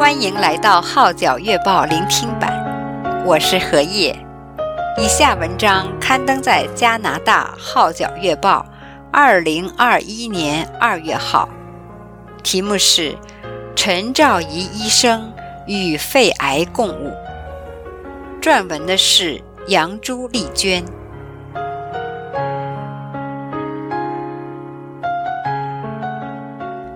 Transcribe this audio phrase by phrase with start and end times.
[0.00, 4.18] 欢迎来到《号角月报》聆听版，我是何叶。
[4.96, 8.64] 以下文章刊登在加拿大《号角月报》
[9.12, 11.46] 二零二一年二月号，
[12.42, 13.12] 题目是
[13.76, 15.30] 《陈兆仪医生
[15.66, 17.12] 与肺癌共舞》，
[18.42, 20.82] 撰文的是杨朱丽娟。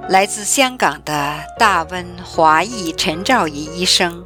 [0.06, 4.22] 来自香港的大温华裔陈兆仪医生，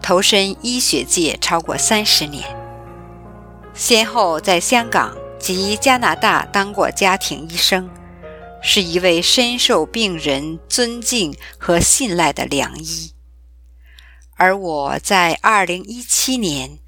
[0.00, 2.42] 投身医学界超过三十年，
[3.74, 7.90] 先后在香港及加拿大当过家庭医生，
[8.62, 13.12] 是一位深受病人尊敬和信赖的良医。
[14.36, 16.78] 而我在2017年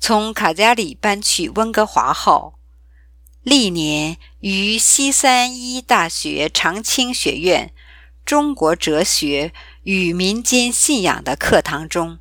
[0.00, 2.54] 从卡加里搬去温哥华后，
[3.42, 7.72] 历年于西三一大学长青学院
[8.24, 12.20] 中国哲学与民间信仰的课堂中，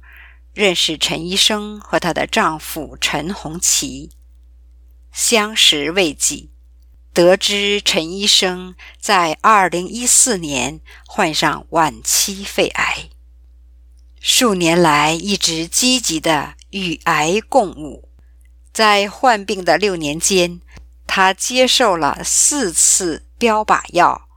[0.56, 4.10] 认识陈医生和她的丈夫陈红旗。
[5.12, 6.50] 相识未几，
[7.14, 13.10] 得知陈医生在2014年患上晚期肺癌，
[14.20, 18.10] 数年来一直积极的与癌共舞，
[18.74, 20.62] 在患病的六年间。
[21.14, 24.30] 他接受了四次标靶药、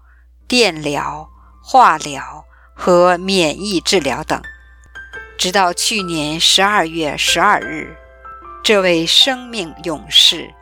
[0.49, 1.31] 电疗、
[1.63, 2.45] 化疗
[2.75, 4.43] 和免疫治疗等，
[5.39, 7.97] 直到去年十二月十二日，
[8.65, 10.53] 这位生命勇士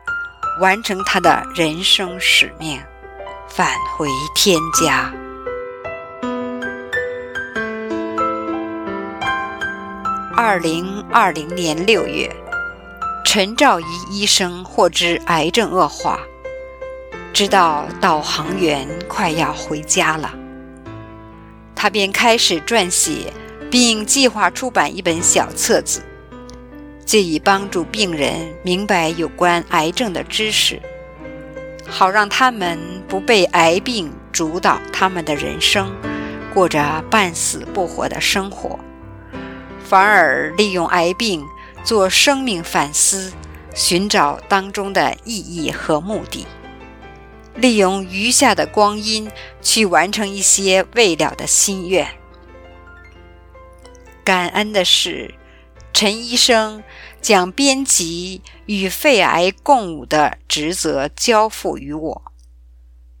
[0.59, 2.79] 完成他的人生使命，
[3.49, 5.11] 返回天家。
[10.37, 12.31] 二零二零年六月。
[13.23, 16.19] 陈兆仪医生获知癌症恶化，
[17.33, 20.31] 知道导航员快要回家了，
[21.73, 23.33] 他便开始撰写，
[23.71, 26.03] 并计划出版一本小册子，
[27.05, 30.79] 借以帮助病人明白有关癌症的知识，
[31.87, 32.77] 好让他们
[33.07, 35.91] 不被癌病主导他们的人生，
[36.53, 38.79] 过着半死不活的生活，
[39.83, 41.43] 反而利用癌病。
[41.83, 43.33] 做生命反思，
[43.75, 46.47] 寻找当中的意义和目的，
[47.55, 49.29] 利用余下的光阴
[49.61, 52.07] 去完成一些未了的心愿。
[54.23, 55.35] 感恩的是，
[55.91, 56.81] 陈医生
[57.21, 62.21] 将编辑与肺癌共舞的职责交付于我，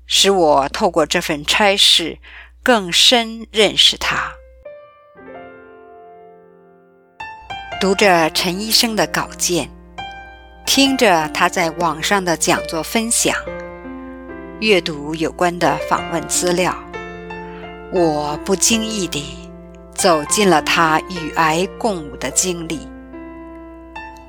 [0.05, 2.19] 使我透过这份差事
[2.63, 4.35] 更深认识他。
[7.83, 9.69] 读着陈医生的稿件，
[10.65, 13.35] 听着他在网上的讲座分享，
[14.61, 16.73] 阅读有关的访问资料，
[17.91, 19.37] 我不经意地
[19.93, 22.79] 走进了他与癌共舞的经历，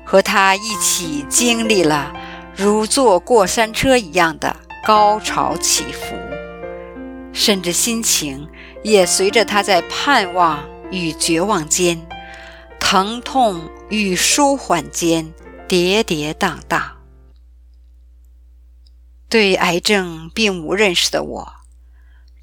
[0.03, 2.11] 和他一起经历了
[2.53, 4.53] 如坐过山车一样的
[4.85, 6.13] 高潮起伏，
[7.31, 8.49] 甚至心情
[8.83, 10.59] 也随着他在盼望
[10.91, 12.05] 与绝望间。
[12.87, 15.33] 疼痛与舒缓间
[15.67, 16.97] 跌跌荡荡，
[19.27, 21.53] 对癌症并无认识的我，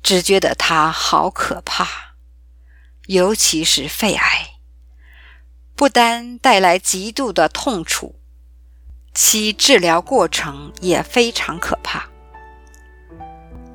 [0.03, 1.87] 只觉得它好可怕，
[3.07, 4.55] 尤其是肺癌，
[5.77, 8.17] 不单带来极度的痛楚，
[9.15, 12.09] 其治疗过程也非常可怕。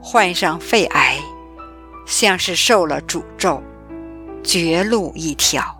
[0.01, 1.21] 患上肺癌，
[2.05, 3.63] 像是受了诅咒，
[4.43, 5.76] 绝路一条。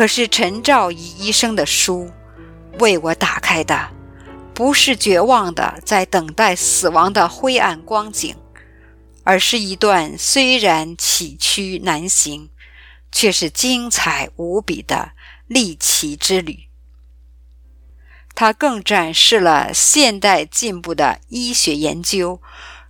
[0.00, 2.10] 可是陈兆仪医生的书
[2.78, 3.90] 为我打开的，
[4.54, 8.34] 不是绝望的在等待死亡的灰暗光景，
[9.24, 12.48] 而是一段虽然崎岖难行，
[13.12, 15.10] 却是精彩无比的
[15.46, 16.60] 历奇之旅。
[18.34, 22.40] 它更展示了现代进步的医学研究，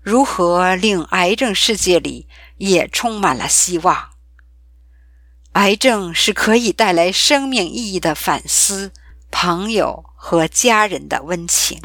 [0.01, 2.29] 如何令癌症世界里
[2.59, 4.10] 也充满了希望。
[5.55, 8.93] 癌症是可以带来生命意义的反思，
[9.33, 11.81] 朋友和家人的温情。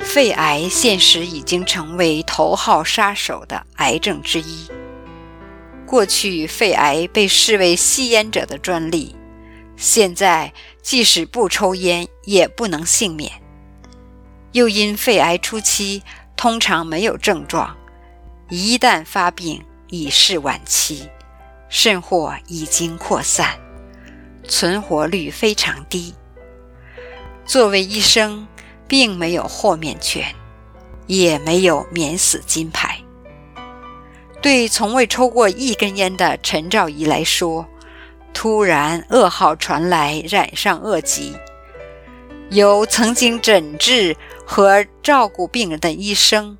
[0.00, 4.66] 肺癌现实已经成为头号杀手的癌症之一。
[5.86, 9.14] 过去，肺癌被视为吸烟者的专利，
[9.76, 10.52] 现在
[10.82, 13.30] 即使不抽烟也不能幸免。
[14.50, 16.02] 又因肺癌初期，
[16.36, 17.74] 通常没有症状，
[18.50, 21.08] 一旦发病已是晚期，
[21.68, 23.58] 甚或已经扩散，
[24.46, 26.14] 存活率非常低。
[27.46, 28.46] 作为医生，
[28.86, 30.34] 并没有豁免权，
[31.06, 32.98] 也没有免死金牌。
[34.42, 37.66] 对从未抽过一根烟的陈兆仪来说，
[38.34, 41.34] 突然噩耗传来，染上恶疾，
[42.50, 44.14] 由曾经诊治
[44.46, 46.56] 和照顾病人的医生，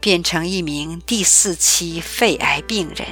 [0.00, 3.06] 变成一名第四期肺癌病人，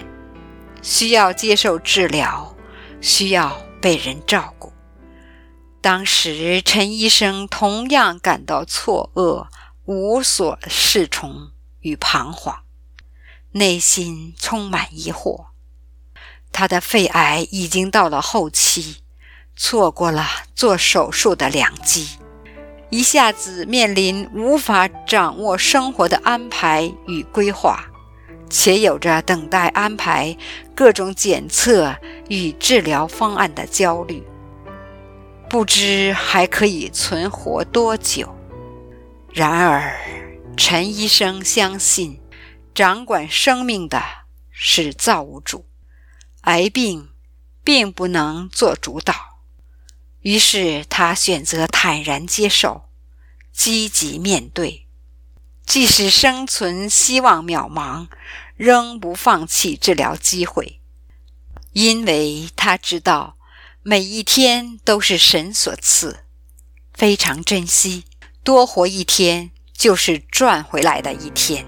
[0.82, 2.54] 需要接受治疗，
[3.00, 4.72] 需要被人照顾。
[5.80, 9.46] 当时，陈医生同样感到错愕、
[9.84, 12.62] 无所适从与彷徨，
[13.52, 15.46] 内心充满疑惑。
[16.50, 18.96] 他的肺癌已经到了后期，
[19.54, 20.26] 错过了
[20.56, 22.18] 做手术的良机，
[22.90, 27.84] 一下子面临无法掌握生活的安排与规划，
[28.48, 30.34] 且有着等待安排
[30.74, 31.94] 各种检测
[32.28, 34.26] 与治疗方案的焦虑。
[35.50, 38.34] 不知还可以存活多久。
[39.32, 39.94] 然而，
[40.56, 42.20] 陈医生相信，
[42.74, 44.02] 掌管生命的
[44.50, 45.66] 是造物主，
[46.42, 47.10] 癌病
[47.62, 49.14] 并不能做主导。
[50.22, 52.88] 于是，他选择坦然接受，
[53.52, 54.86] 积极面对，
[55.64, 58.08] 即使生存希望渺茫，
[58.56, 60.80] 仍不放弃治疗机会，
[61.72, 63.36] 因为他知道。
[63.84, 66.24] 每一天都是神所赐，
[66.92, 68.04] 非常珍惜，
[68.44, 71.64] 多活一天就是赚回来的一天。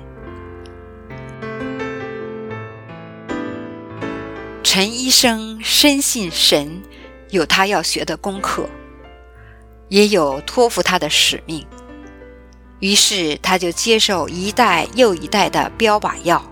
[4.62, 6.82] 陈医生深信神
[7.30, 8.68] 有他要学的功课，
[9.88, 11.66] 也有托付他的使命，
[12.80, 16.44] 于是他就接受一代又一代的标靶药、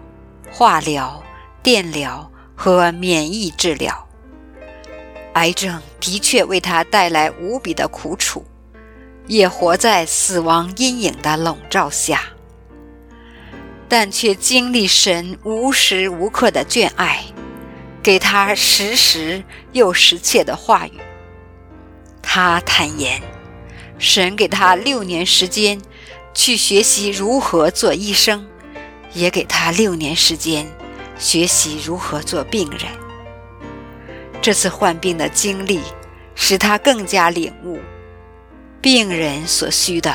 [0.51, 1.23] 化疗、
[1.63, 4.07] 电疗和免疫治疗。
[5.35, 8.45] 癌症的确为他带来无比的苦楚，
[9.27, 12.23] 也活在死亡阴影的笼罩下，
[13.89, 17.23] 但却经历神无时无刻的眷爱，
[18.03, 19.43] 给他实时
[19.73, 20.93] 又实切的话语。
[22.23, 23.21] 他坦言，
[23.99, 25.81] 神给他六年时间
[26.35, 28.47] 去学习如何做医生，
[29.13, 30.71] 也给他六年时间
[31.19, 32.83] 学习如何做病人。
[34.41, 35.81] 这次患病的经历，
[36.35, 37.81] 使他更加领悟，
[38.81, 40.15] 病人所需的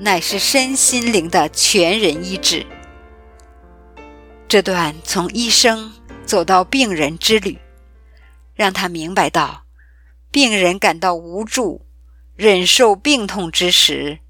[0.00, 2.66] 乃是身心灵的全人医治。
[4.48, 5.92] 这段从医生
[6.24, 7.58] 走到病人之旅，
[8.54, 9.64] 让他明白到，
[10.30, 11.86] 病人感到无助、
[12.36, 14.20] 忍受病痛之时，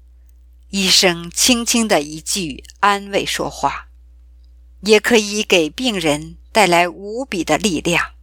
[0.69, 3.87] 医生轻轻的一句安慰说话，
[4.81, 8.13] 也可以给病人带来无比的力量。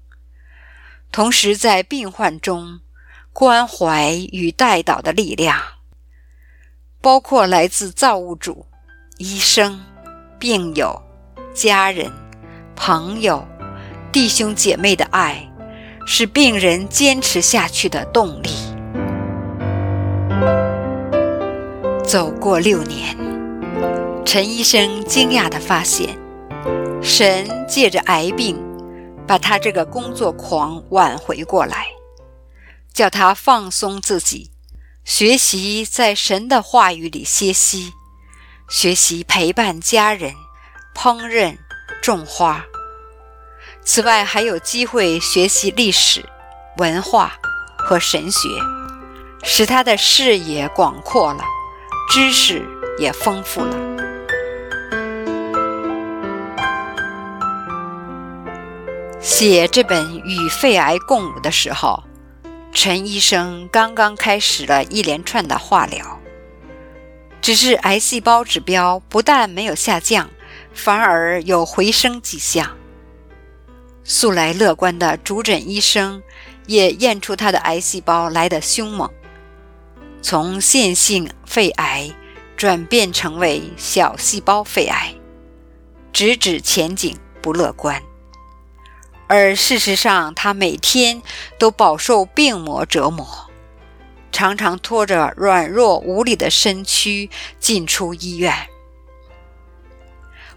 [1.13, 2.81] 同时，在病患中
[3.33, 5.63] 关怀与带导的力量，
[7.01, 8.67] 包括来自造物主、
[9.19, 9.83] 医生、
[10.39, 11.01] 病友、
[11.55, 12.13] 家人、
[12.79, 13.47] 朋友、
[14.13, 15.51] 弟兄姐妹的爱，
[16.07, 18.51] 是病人坚持下去的动力。
[22.05, 23.15] 走过六年，
[24.25, 26.17] 陈医生惊讶地发现，
[27.03, 28.65] 神借着癌病。
[29.27, 31.89] 把他这个工作狂挽回过来，
[32.95, 34.51] 叫他放松自己，
[35.05, 37.93] 学习在神的话语里歇息，
[38.71, 40.33] 学习陪伴家人、
[40.97, 41.59] 烹饪、
[42.03, 42.65] 种花。
[43.91, 46.23] 此外，还有机会学习历史、
[46.77, 47.33] 文化
[47.79, 48.47] 和神学，
[49.43, 51.43] 使他的视野广阔了，
[52.11, 52.69] 知识
[52.99, 53.75] 也丰富了。
[59.23, 62.05] 写这本《与肺癌共舞》的时候，
[62.75, 66.21] 陈医生刚刚开始了一连串的化疗，
[67.41, 70.29] 只是癌细胞指标不但没有下降，
[70.75, 72.77] 反而有回升迹象。
[74.11, 76.23] 素来乐观的主诊医生
[76.67, 79.11] 也验出他的癌细胞来得凶猛，
[80.23, 82.11] 从线性肺癌
[82.57, 85.15] 转变成为小细胞肺癌，
[86.11, 88.03] 直指前景不乐观。
[89.27, 91.21] 而事实上，他每天
[91.59, 93.51] 都饱受病魔折磨，
[94.33, 97.29] 常常拖着软弱无力的身躯
[97.61, 98.55] 进出医院。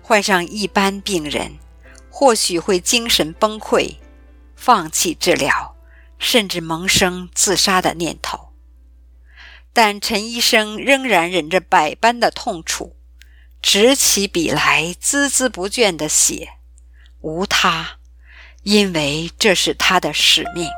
[0.01, 1.59] 患上一般病人，
[2.11, 3.95] 或许会精神崩溃，
[4.55, 5.75] 放弃治疗，
[6.19, 8.49] 甚至萌生自杀的念头。
[9.73, 12.95] 但陈医生仍然忍着百般的痛楚，
[13.61, 16.49] 执起笔来，孜孜不倦地写。
[17.21, 17.97] 无他。
[18.63, 20.69] 因为这是他的使命。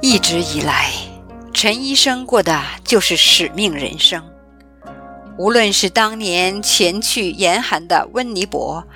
[0.00, 0.90] 一直以来，
[1.52, 4.31] 陈医生过的就是使命人生。
[5.38, 8.86] 无论是当年前去严寒的温尼伯，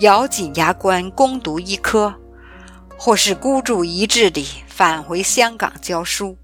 [0.00, 2.14] 咬紧牙关攻读医科，
[2.98, 6.36] 或是孤注一掷地返回香港教书，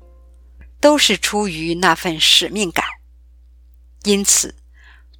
[0.80, 2.84] 都是出于那份使命感。
[4.04, 4.54] 因此，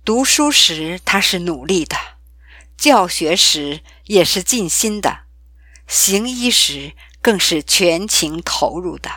[0.05, 1.97] 读书时他是努力的，
[2.79, 5.21] 教学时也是尽心的，
[5.87, 9.11] 行医时更是全情投入的。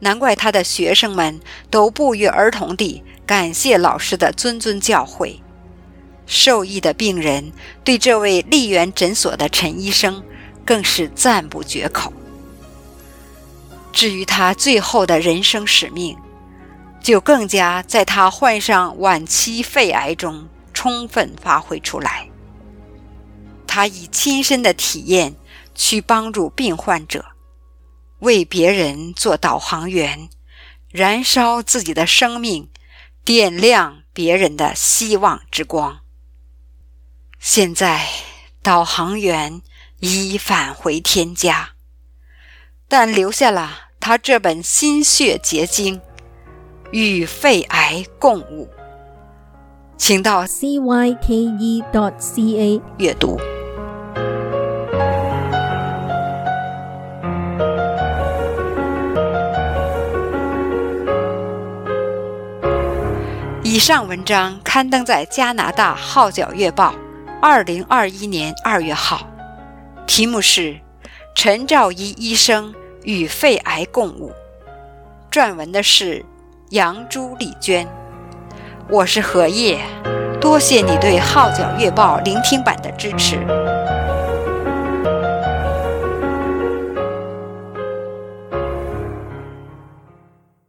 [0.00, 1.40] 难怪他的学生们
[1.70, 5.40] 都不约而同地感谢老师的谆谆教诲。
[6.26, 7.52] 受益的病人
[7.82, 10.22] 对这位丽园诊所的陈医生
[10.64, 12.12] 更是赞不绝口。
[13.92, 16.16] 至于他最后的人生使命，
[17.02, 22.28] 就更加在他患上晚期肺癌中充分发挥出来。
[23.66, 25.34] 他以亲身的体验
[25.74, 27.24] 去帮助病患者。
[28.20, 30.28] 为别人做导航员，
[30.90, 32.70] 燃烧自己的生命，
[33.24, 36.00] 点亮别人的希望之光。
[37.38, 38.08] 现在，
[38.62, 39.62] 导航员
[40.00, 41.70] 已返回天家，
[42.88, 46.00] 但留下了他这本心血结晶
[46.90, 48.66] 《与肺癌共舞》，
[49.96, 53.38] 请到 cyke dot ca 阅读。
[63.78, 66.90] 以上文章刊登在加拿大《号角月报》
[67.40, 69.24] 二零二一年二月号，
[70.04, 70.72] 题目是
[71.32, 74.32] 《陈兆一医生与肺癌共舞》，
[75.32, 76.24] 撰文的是
[76.70, 77.86] 杨朱丽娟。
[78.90, 79.78] 我是何叶，
[80.40, 83.36] 多谢你对《号角月报》聆听版的支持。